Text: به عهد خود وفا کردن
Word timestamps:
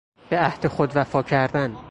به 0.29 0.39
عهد 0.39 0.67
خود 0.67 0.91
وفا 0.95 1.23
کردن 1.23 1.77